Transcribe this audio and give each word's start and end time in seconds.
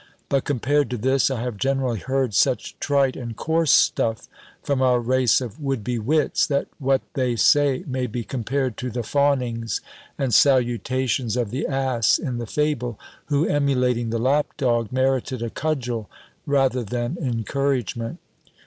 But, 0.29 0.45
compared 0.45 0.89
to 0.89 0.97
this, 0.97 1.29
I 1.29 1.41
have 1.43 1.57
generally 1.57 1.99
heard 1.99 2.33
such 2.33 2.75
trite 2.79 3.15
and 3.15 3.35
coarse 3.37 3.69
stuff 3.69 4.27
from 4.63 4.81
our 4.81 4.99
race 4.99 5.41
of 5.41 5.59
would 5.59 5.83
be 5.83 5.99
wits, 5.99 6.47
that 6.47 6.65
what 6.79 7.03
they 7.13 7.35
say 7.35 7.83
may 7.85 8.07
be 8.07 8.23
compared 8.23 8.77
to 8.77 8.89
the 8.89 9.03
fawnings 9.03 9.79
and 10.17 10.33
salutations 10.33 11.37
of 11.37 11.51
the 11.51 11.67
ass 11.67 12.17
in 12.17 12.39
the 12.39 12.47
fable, 12.47 12.99
who, 13.25 13.45
emulating 13.47 14.09
the 14.09 14.17
lap 14.17 14.47
dog, 14.57 14.91
merited 14.91 15.43
a 15.43 15.51
cudgel 15.51 16.09
rather 16.47 16.83
than 16.83 17.15
encouragement. 17.21 18.17